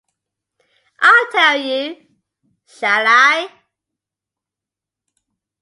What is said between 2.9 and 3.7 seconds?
I?